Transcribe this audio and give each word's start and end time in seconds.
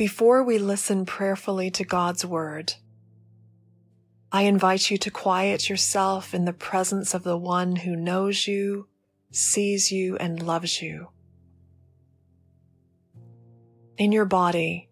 Before 0.00 0.42
we 0.42 0.56
listen 0.56 1.04
prayerfully 1.04 1.70
to 1.72 1.84
God's 1.84 2.24
Word, 2.24 2.72
I 4.32 4.44
invite 4.44 4.90
you 4.90 4.96
to 4.96 5.10
quiet 5.10 5.68
yourself 5.68 6.32
in 6.32 6.46
the 6.46 6.54
presence 6.54 7.12
of 7.12 7.22
the 7.22 7.36
one 7.36 7.76
who 7.76 7.94
knows 7.94 8.48
you, 8.48 8.88
sees 9.30 9.92
you, 9.92 10.16
and 10.16 10.42
loves 10.42 10.80
you. 10.80 11.08
In 13.98 14.10
your 14.10 14.24
body, 14.24 14.88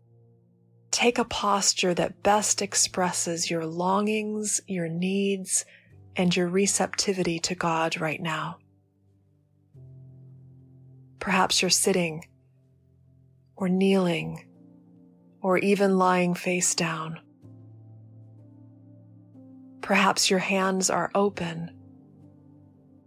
take 0.90 1.16
a 1.16 1.24
posture 1.24 1.94
that 1.94 2.22
best 2.22 2.60
expresses 2.60 3.50
your 3.50 3.64
longings, 3.64 4.60
your 4.66 4.90
needs, 4.90 5.64
and 6.16 6.36
your 6.36 6.48
receptivity 6.48 7.38
to 7.38 7.54
God 7.54 7.98
right 7.98 8.20
now. 8.20 8.58
Perhaps 11.18 11.62
you're 11.62 11.70
sitting 11.70 12.26
or 13.56 13.70
kneeling 13.70 14.44
or 15.40 15.58
even 15.58 15.98
lying 15.98 16.34
face 16.34 16.74
down. 16.74 17.20
Perhaps 19.80 20.28
your 20.30 20.40
hands 20.40 20.90
are 20.90 21.10
open, 21.14 21.70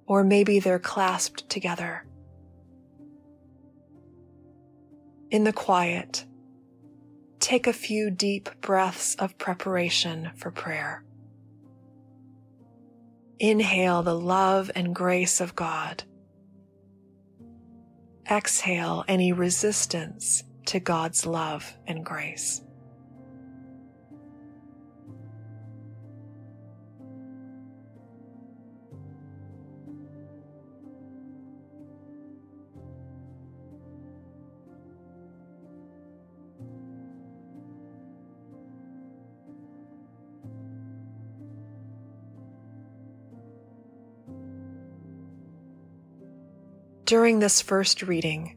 or 0.07 0.23
maybe 0.23 0.59
they're 0.59 0.80
clasped 0.80 1.48
together. 1.49 2.05
In 5.30 5.44
the 5.44 5.54
quiet, 5.54 6.26
take 7.40 7.67
a 7.67 7.73
few 7.73 8.09
deep 8.09 8.49
breaths 8.62 9.16
of 9.16 9.38
preparation 9.38 10.32
for 10.35 10.52
prayer. 10.52 11.04
Inhale 13.40 14.04
the 14.04 14.18
love 14.18 14.70
and 14.76 14.93
grace 14.93 15.41
of 15.41 15.55
God. 15.55 16.04
Exhale 18.29 19.04
any 19.07 19.34
resistance 19.34 20.43
to 20.65 20.79
God's 20.79 21.25
love 21.25 21.77
and 21.88 22.05
grace. 22.05 22.61
During 47.05 47.39
this 47.39 47.62
first 47.62 48.04
reading, 48.04 48.55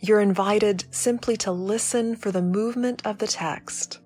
you're 0.00 0.20
invited 0.20 0.84
simply 0.90 1.36
to 1.38 1.52
listen 1.52 2.14
for 2.14 2.30
the 2.30 2.42
movement 2.42 3.02
of 3.04 3.18
the 3.18 3.26
text. 3.26 4.00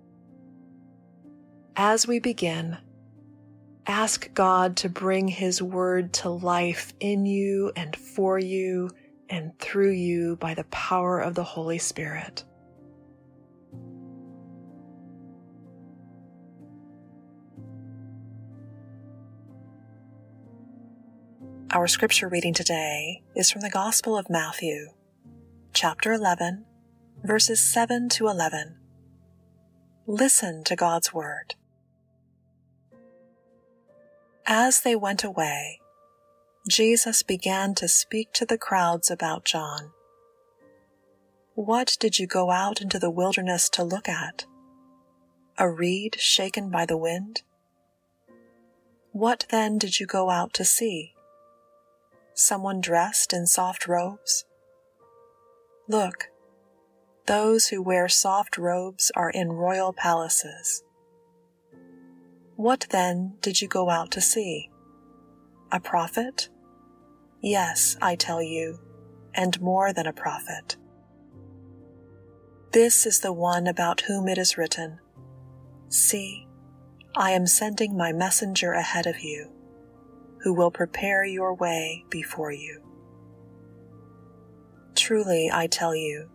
As 1.76 2.06
we 2.06 2.18
begin, 2.18 2.78
ask 3.86 4.32
God 4.34 4.76
to 4.78 4.88
bring 4.88 5.28
His 5.28 5.62
Word 5.62 6.12
to 6.14 6.30
life 6.30 6.92
in 7.00 7.26
you 7.26 7.72
and 7.76 7.94
for 7.96 8.38
you 8.38 8.90
and 9.28 9.58
through 9.58 9.92
you 9.92 10.36
by 10.36 10.54
the 10.54 10.64
power 10.64 11.18
of 11.18 11.34
the 11.34 11.44
Holy 11.44 11.78
Spirit. 11.78 12.44
Our 21.70 21.88
scripture 21.88 22.28
reading 22.28 22.52
today 22.52 23.22
is 23.34 23.50
from 23.50 23.62
the 23.62 23.70
Gospel 23.70 24.18
of 24.18 24.28
Matthew, 24.28 24.88
chapter 25.72 26.12
11, 26.12 26.64
verses 27.24 27.60
7 27.72 28.08
to 28.10 28.26
11. 28.28 28.76
Listen 30.06 30.62
to 30.64 30.76
God's 30.76 31.14
Word. 31.14 31.54
As 34.46 34.80
they 34.80 34.94
went 34.94 35.24
away, 35.24 35.80
Jesus 36.68 37.22
began 37.22 37.74
to 37.74 37.88
speak 37.88 38.32
to 38.34 38.44
the 38.44 38.58
crowds 38.58 39.10
about 39.10 39.44
John. 39.44 39.92
What 41.54 41.96
did 41.98 42.18
you 42.18 42.26
go 42.26 42.50
out 42.50 42.80
into 42.80 42.98
the 42.98 43.10
wilderness 43.10 43.68
to 43.70 43.82
look 43.82 44.08
at? 44.08 44.46
A 45.58 45.70
reed 45.70 46.16
shaken 46.18 46.70
by 46.70 46.86
the 46.86 46.98
wind? 46.98 47.42
What 49.12 49.46
then 49.50 49.78
did 49.78 50.00
you 50.00 50.06
go 50.06 50.30
out 50.30 50.52
to 50.54 50.64
see? 50.64 51.14
someone 52.34 52.80
dressed 52.80 53.32
in 53.32 53.46
soft 53.46 53.86
robes? 53.86 54.44
Look, 55.92 56.30
those 57.26 57.66
who 57.66 57.82
wear 57.82 58.08
soft 58.08 58.56
robes 58.56 59.12
are 59.14 59.28
in 59.28 59.52
royal 59.52 59.92
palaces. 59.92 60.82
What 62.56 62.86
then 62.88 63.34
did 63.42 63.60
you 63.60 63.68
go 63.68 63.90
out 63.90 64.10
to 64.12 64.22
see? 64.22 64.70
A 65.70 65.80
prophet? 65.80 66.48
Yes, 67.42 67.98
I 68.00 68.16
tell 68.16 68.42
you, 68.42 68.78
and 69.34 69.60
more 69.60 69.92
than 69.92 70.06
a 70.06 70.14
prophet. 70.14 70.78
This 72.70 73.04
is 73.04 73.20
the 73.20 73.34
one 73.34 73.66
about 73.66 74.00
whom 74.00 74.28
it 74.28 74.38
is 74.38 74.56
written 74.56 74.98
See, 75.90 76.48
I 77.14 77.32
am 77.32 77.46
sending 77.46 77.98
my 77.98 78.12
messenger 78.12 78.72
ahead 78.72 79.06
of 79.06 79.20
you 79.20 79.50
who 80.38 80.54
will 80.54 80.70
prepare 80.70 81.22
your 81.26 81.52
way 81.52 82.06
before 82.08 82.50
you. 82.50 82.91
Truly, 85.02 85.50
I 85.52 85.66
tell 85.66 85.96
you, 85.96 86.30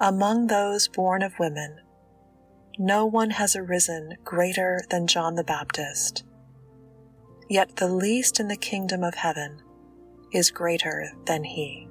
among 0.00 0.48
those 0.48 0.88
born 0.88 1.22
of 1.22 1.38
women, 1.38 1.78
no 2.76 3.06
one 3.06 3.30
has 3.30 3.54
arisen 3.54 4.16
greater 4.24 4.80
than 4.90 5.06
John 5.06 5.36
the 5.36 5.44
Baptist. 5.44 6.24
Yet 7.48 7.76
the 7.76 7.86
least 7.86 8.40
in 8.40 8.48
the 8.48 8.56
kingdom 8.56 9.04
of 9.04 9.14
heaven 9.14 9.62
is 10.32 10.50
greater 10.50 11.12
than 11.26 11.44
he. 11.44 11.86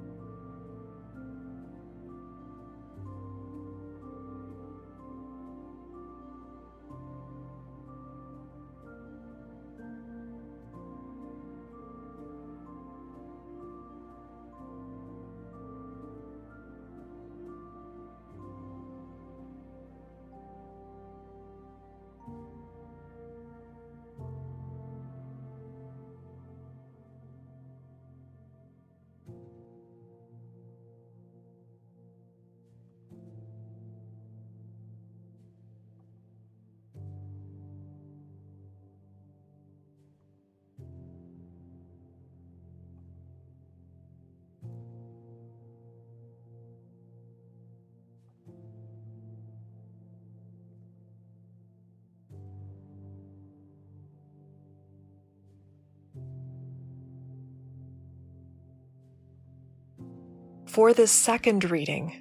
For 60.74 60.92
this 60.92 61.12
second 61.12 61.70
reading, 61.70 62.20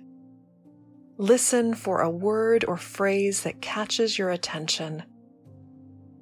listen 1.18 1.74
for 1.74 2.02
a 2.02 2.10
word 2.12 2.64
or 2.68 2.78
phrase 2.78 3.42
that 3.42 3.64
catches 3.64 4.20
your 4.20 4.30
attention, 4.30 5.02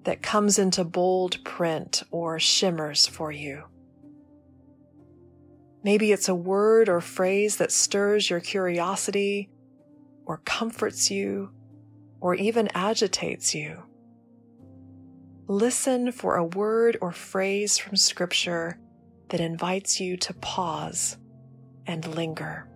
that 0.06 0.22
comes 0.22 0.58
into 0.58 0.86
bold 0.86 1.44
print 1.44 2.04
or 2.10 2.40
shimmers 2.40 3.06
for 3.06 3.34
you. 3.34 3.64
Maybe 5.84 6.14
it's 6.14 6.30
a 6.30 6.34
word 6.34 6.88
or 6.88 7.02
phrase 7.02 7.58
that 7.58 7.74
stirs 7.74 8.30
your 8.30 8.40
curiosity 8.40 9.50
or 10.26 10.38
comforts 10.46 11.12
you 11.12 11.50
or 12.22 12.34
even 12.36 12.70
agitates 12.74 13.54
you. 13.54 13.84
Listen 15.48 16.14
for 16.14 16.38
a 16.38 16.46
word 16.46 16.98
or 17.02 17.12
phrase 17.12 17.78
from 17.78 17.98
Scripture 17.98 18.80
that 19.28 19.42
invites 19.42 20.00
you 20.00 20.16
to 20.16 20.34
pause 20.36 21.18
and 21.88 22.06
linger. 22.16 22.68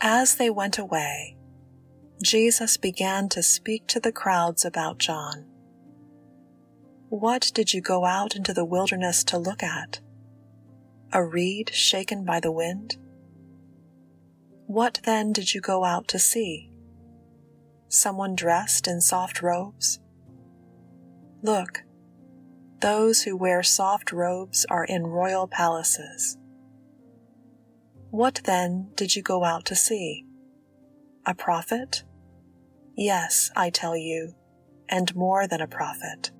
As 0.00 0.36
they 0.36 0.48
went 0.48 0.78
away, 0.78 1.36
Jesus 2.22 2.76
began 2.76 3.28
to 3.30 3.42
speak 3.42 3.86
to 3.88 4.00
the 4.00 4.12
crowds 4.12 4.64
about 4.64 4.98
John. 4.98 5.44
What 7.08 7.50
did 7.54 7.72
you 7.72 7.80
go 7.80 8.04
out 8.04 8.36
into 8.36 8.52
the 8.52 8.64
wilderness 8.64 9.24
to 9.24 9.38
look 9.38 9.62
at? 9.62 10.00
A 11.12 11.24
reed 11.24 11.70
shaken 11.74 12.24
by 12.24 12.38
the 12.38 12.52
wind? 12.52 12.96
What 14.66 15.00
then 15.04 15.32
did 15.32 15.54
you 15.54 15.60
go 15.60 15.84
out 15.84 16.06
to 16.08 16.18
see? 16.18 16.67
Someone 17.88 18.34
dressed 18.34 18.86
in 18.86 19.00
soft 19.00 19.42
robes? 19.42 19.98
Look, 21.42 21.82
those 22.80 23.22
who 23.22 23.36
wear 23.36 23.62
soft 23.62 24.12
robes 24.12 24.66
are 24.70 24.84
in 24.84 25.06
royal 25.06 25.48
palaces. 25.48 26.36
What 28.10 28.42
then 28.44 28.90
did 28.94 29.16
you 29.16 29.22
go 29.22 29.44
out 29.44 29.64
to 29.66 29.74
see? 29.74 30.24
A 31.26 31.34
prophet? 31.34 32.04
Yes, 32.96 33.50
I 33.56 33.70
tell 33.70 33.96
you, 33.96 34.34
and 34.88 35.14
more 35.14 35.46
than 35.46 35.60
a 35.60 35.66
prophet. 35.66 36.30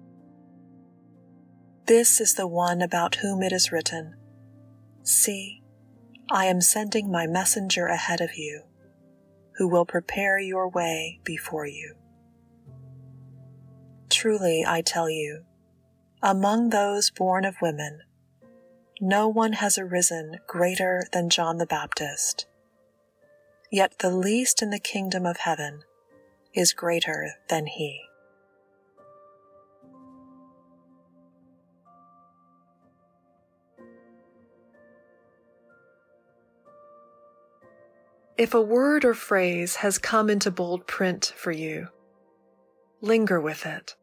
This 1.86 2.20
is 2.20 2.34
the 2.34 2.46
one 2.46 2.82
about 2.82 3.16
whom 3.16 3.42
it 3.42 3.52
is 3.52 3.72
written 3.72 4.14
See, 5.02 5.62
I 6.30 6.44
am 6.46 6.60
sending 6.60 7.10
my 7.10 7.26
messenger 7.26 7.86
ahead 7.86 8.20
of 8.20 8.36
you, 8.36 8.64
who 9.58 9.68
will 9.68 9.84
prepare 9.84 10.38
your 10.38 10.68
way 10.68 11.20
before 11.24 11.66
you. 11.66 11.94
Truly, 14.08 14.64
I 14.66 14.80
tell 14.80 15.10
you, 15.10 15.44
among 16.22 16.70
those 16.70 17.10
born 17.10 17.44
of 17.44 17.60
women, 17.60 18.00
no 19.00 19.28
one 19.28 19.54
has 19.54 19.76
arisen 19.76 20.38
greater 20.46 21.04
than 21.12 21.28
John 21.28 21.58
the 21.58 21.66
Baptist. 21.66 22.46
Yet 23.70 23.98
the 23.98 24.10
least 24.10 24.62
in 24.62 24.70
the 24.70 24.78
kingdom 24.78 25.26
of 25.26 25.38
heaven 25.38 25.82
is 26.54 26.72
greater 26.72 27.32
than 27.48 27.66
he. 27.66 28.07
If 38.38 38.54
a 38.54 38.60
word 38.60 39.04
or 39.04 39.14
phrase 39.14 39.74
has 39.74 39.98
come 39.98 40.30
into 40.30 40.52
bold 40.52 40.86
print 40.86 41.34
for 41.36 41.50
you, 41.50 41.88
linger 43.00 43.40
with 43.40 43.66
it. 43.66 43.96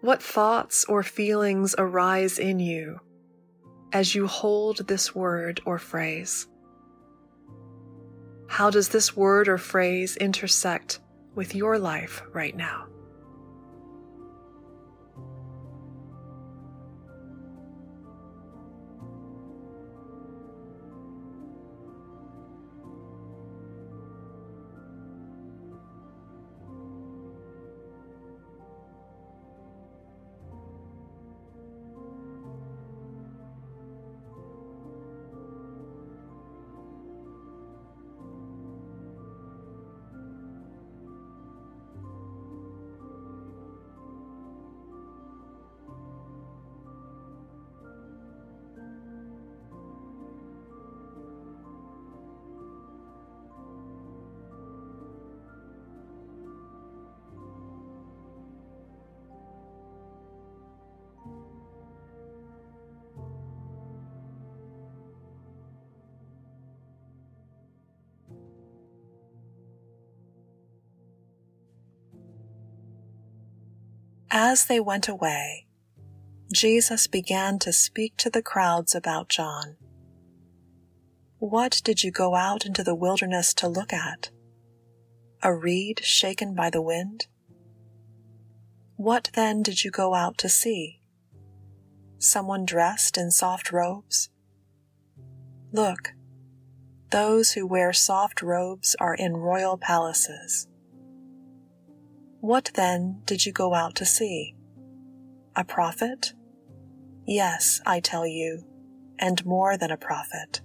What 0.00 0.22
thoughts 0.22 0.86
or 0.86 1.02
feelings 1.02 1.74
arise 1.76 2.38
in 2.38 2.60
you 2.60 3.00
as 3.92 4.14
you 4.14 4.26
hold 4.26 4.88
this 4.88 5.14
word 5.14 5.60
or 5.66 5.78
phrase? 5.78 6.46
How 8.46 8.70
does 8.70 8.88
this 8.88 9.14
word 9.14 9.48
or 9.48 9.58
phrase 9.58 10.16
intersect 10.16 11.00
with 11.34 11.54
your 11.54 11.78
life 11.78 12.22
right 12.32 12.56
now? 12.56 12.86
As 74.30 74.66
they 74.66 74.78
went 74.78 75.08
away, 75.08 75.66
Jesus 76.52 77.06
began 77.06 77.58
to 77.60 77.72
speak 77.72 78.16
to 78.18 78.28
the 78.28 78.42
crowds 78.42 78.94
about 78.94 79.28
John. 79.28 79.76
What 81.38 81.80
did 81.82 82.02
you 82.02 82.10
go 82.10 82.34
out 82.34 82.66
into 82.66 82.82
the 82.82 82.94
wilderness 82.94 83.54
to 83.54 83.68
look 83.68 83.92
at? 83.92 84.30
A 85.42 85.54
reed 85.54 86.00
shaken 86.04 86.54
by 86.54 86.68
the 86.68 86.82
wind? 86.82 87.26
What 88.96 89.30
then 89.34 89.62
did 89.62 89.84
you 89.84 89.90
go 89.90 90.14
out 90.14 90.36
to 90.38 90.48
see? 90.48 91.00
Someone 92.18 92.66
dressed 92.66 93.16
in 93.16 93.30
soft 93.30 93.72
robes? 93.72 94.28
Look, 95.72 96.12
those 97.10 97.52
who 97.52 97.66
wear 97.66 97.92
soft 97.92 98.42
robes 98.42 98.94
are 99.00 99.14
in 99.14 99.36
royal 99.36 99.78
palaces. 99.78 100.66
What 102.40 102.70
then 102.74 103.22
did 103.24 103.44
you 103.46 103.52
go 103.52 103.74
out 103.74 103.96
to 103.96 104.06
see? 104.06 104.54
A 105.56 105.64
prophet? 105.64 106.34
Yes, 107.26 107.80
I 107.84 108.00
tell 108.00 108.26
you, 108.26 108.64
and 109.18 109.44
more 109.44 109.76
than 109.76 109.90
a 109.90 109.96
prophet. 109.96 110.60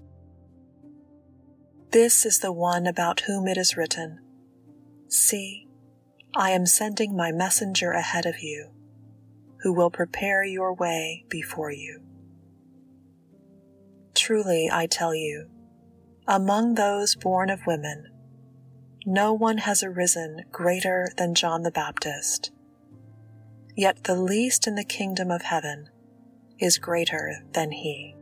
This 1.92 2.26
is 2.26 2.40
the 2.40 2.52
one 2.52 2.86
about 2.86 3.22
whom 3.22 3.48
it 3.48 3.58
is 3.58 3.76
written 3.76 4.20
See, 5.08 5.68
I 6.36 6.52
am 6.52 6.66
sending 6.66 7.16
my 7.16 7.32
messenger 7.32 7.92
ahead 7.92 8.26
of 8.26 8.40
you, 8.40 8.72
who 9.62 9.74
will 9.74 9.92
prepare 9.92 10.44
your 10.44 10.74
way 10.74 11.26
before 11.30 11.72
you. 11.72 12.02
Truly, 14.16 14.70
I 14.72 14.88
tell 14.88 15.14
you, 15.14 15.50
among 16.28 16.76
those 16.76 17.16
born 17.16 17.50
of 17.50 17.68
women, 17.68 18.13
no 19.06 19.34
one 19.34 19.58
has 19.60 19.84
arisen 19.84 20.46
greater 20.52 21.10
than 21.18 21.36
John 21.36 21.64
the 21.64 21.72
Baptist. 21.72 22.52
Yet 23.76 24.04
the 24.06 24.16
least 24.16 24.68
in 24.68 24.76
the 24.76 24.84
kingdom 24.84 25.30
of 25.30 25.42
heaven 25.42 25.90
is 26.60 26.78
greater 26.78 27.44
than 27.54 27.72
he. 27.72 28.16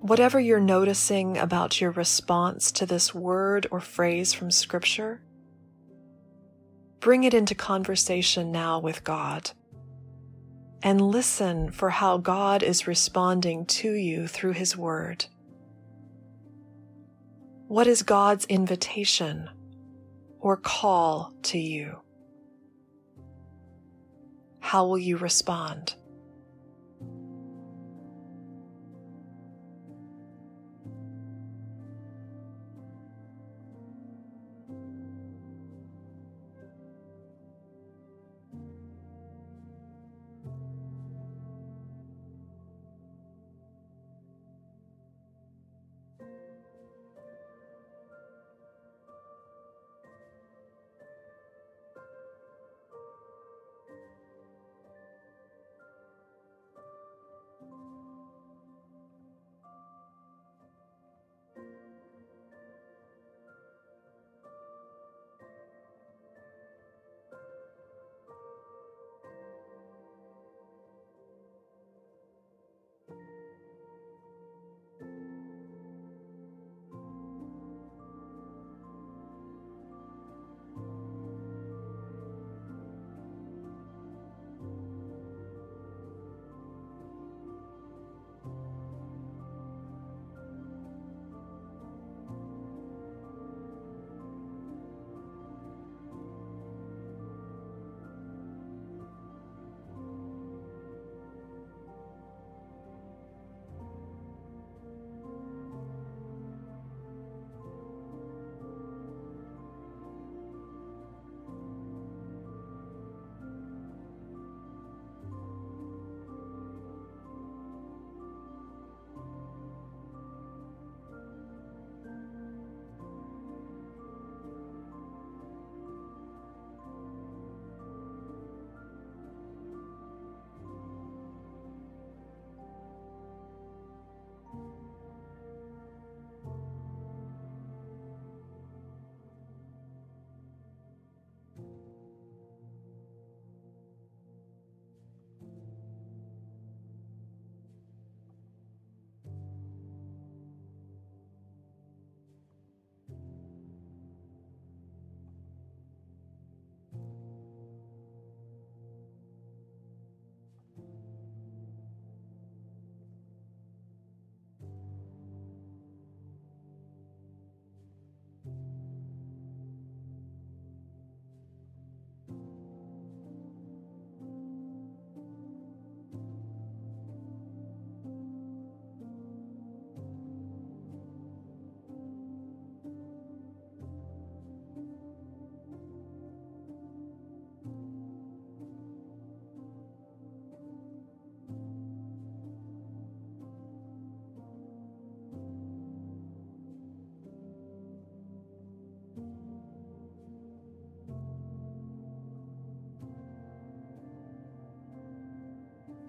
Whatever 0.00 0.40
you're 0.40 0.60
noticing 0.60 1.36
about 1.36 1.82
your 1.82 1.90
response 1.90 2.72
to 2.72 2.86
this 2.86 3.14
word 3.14 3.66
or 3.70 3.80
phrase 3.80 4.32
from 4.32 4.50
Scripture, 4.50 5.20
bring 7.00 7.24
it 7.24 7.34
into 7.34 7.54
conversation 7.54 8.50
now 8.50 8.78
with 8.78 9.04
God 9.04 9.50
and 10.82 11.00
listen 11.00 11.70
for 11.70 11.90
how 11.90 12.18
God 12.18 12.62
is 12.62 12.86
responding 12.86 13.66
to 13.66 13.92
you 13.92 14.28
through 14.28 14.52
His 14.52 14.76
Word. 14.76 15.26
What 17.66 17.86
is 17.86 18.02
God's 18.02 18.44
invitation 18.46 19.50
or 20.40 20.56
call 20.56 21.34
to 21.42 21.58
you? 21.58 21.98
How 24.60 24.86
will 24.86 24.98
you 24.98 25.16
respond? 25.16 25.94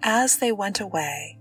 As 0.02 0.38
they 0.38 0.50
went 0.50 0.80
away, 0.80 1.38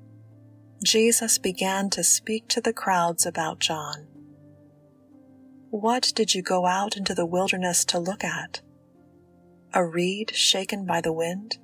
Jesus 0.84 1.38
began 1.38 1.90
to 1.92 2.04
speak 2.04 2.48
to 2.50 2.62
the 2.62 2.74
crowds 2.74 3.26
about 3.26 3.60
John. 3.60 4.08
What 5.70 6.12
did 6.16 6.34
you 6.34 6.42
go 6.42 6.66
out 6.66 6.98
into 6.98 7.14
the 7.14 7.26
wilderness 7.26 7.86
to 7.86 8.00
look 8.00 8.24
at? 8.24 8.62
A 9.74 9.86
reed 9.86 10.36
shaken 10.36 10.86
by 10.86 11.00
the 11.00 11.14
wind? 11.14 11.58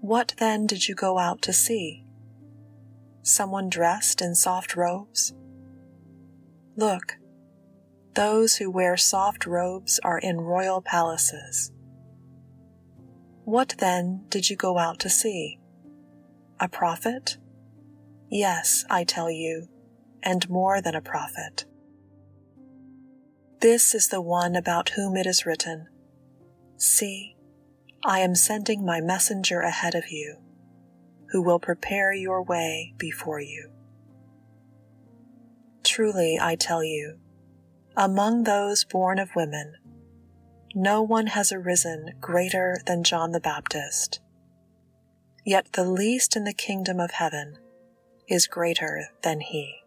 What 0.00 0.34
then 0.38 0.66
did 0.66 0.88
you 0.88 0.94
go 0.94 1.18
out 1.18 1.40
to 1.42 1.52
see? 1.52 2.04
Someone 3.22 3.68
dressed 3.68 4.20
in 4.20 4.34
soft 4.34 4.74
robes? 4.76 5.32
Look, 6.76 7.14
those 8.14 8.56
who 8.56 8.70
wear 8.70 8.96
soft 8.96 9.46
robes 9.46 10.00
are 10.02 10.18
in 10.18 10.40
royal 10.40 10.82
palaces. 10.82 11.70
What 13.44 13.74
then 13.78 14.24
did 14.28 14.48
you 14.48 14.56
go 14.56 14.78
out 14.78 15.00
to 15.00 15.10
see? 15.10 15.58
A 16.60 16.68
prophet? 16.68 17.38
Yes, 18.30 18.84
I 18.88 19.04
tell 19.04 19.30
you, 19.30 19.68
and 20.22 20.48
more 20.48 20.80
than 20.80 20.94
a 20.94 21.00
prophet. 21.00 21.64
This 23.60 23.94
is 23.94 24.08
the 24.08 24.20
one 24.20 24.56
about 24.56 24.90
whom 24.90 25.16
it 25.16 25.26
is 25.26 25.44
written 25.44 25.88
See, 26.76 27.36
I 28.04 28.20
am 28.20 28.34
sending 28.34 28.84
my 28.84 29.00
messenger 29.00 29.60
ahead 29.60 29.94
of 29.94 30.10
you, 30.10 30.38
who 31.30 31.42
will 31.42 31.60
prepare 31.60 32.12
your 32.12 32.42
way 32.42 32.94
before 32.98 33.40
you. 33.40 33.70
Truly, 35.84 36.38
I 36.40 36.56
tell 36.56 36.82
you, 36.82 37.18
among 37.96 38.44
those 38.44 38.84
born 38.84 39.18
of 39.18 39.36
women, 39.36 39.74
no 40.74 41.02
one 41.02 41.28
has 41.28 41.52
arisen 41.52 42.14
greater 42.20 42.80
than 42.86 43.04
John 43.04 43.32
the 43.32 43.40
Baptist. 43.40 44.20
Yet 45.44 45.72
the 45.72 45.84
least 45.84 46.36
in 46.36 46.44
the 46.44 46.52
kingdom 46.52 47.00
of 47.00 47.10
heaven 47.12 47.58
is 48.28 48.46
greater 48.46 49.08
than 49.22 49.40
he. 49.40 49.82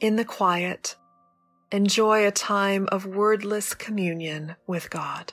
In 0.00 0.16
the 0.16 0.24
quiet, 0.24 0.96
enjoy 1.72 2.26
a 2.26 2.30
time 2.30 2.88
of 2.92 3.06
wordless 3.06 3.74
communion 3.74 4.54
with 4.66 4.90
God. 4.90 5.32